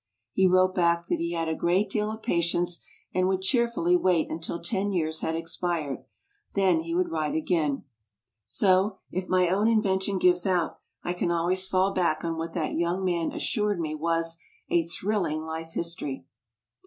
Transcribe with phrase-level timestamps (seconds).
[0.31, 2.81] He wrote back that he had a great deal of patience
[3.13, 6.03] and would cheerfully wait until ten years had expired;
[6.55, 7.83] then he would '"* D,.«.,Google write again.
[8.43, 12.73] So, if my own invention gives out, I can always fall back on what that
[12.73, 14.39] young man assured me was
[14.71, 16.25] "a thrill ing life history!"